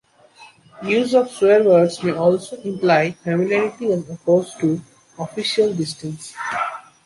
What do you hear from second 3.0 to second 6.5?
familiarity as opposed to official distance.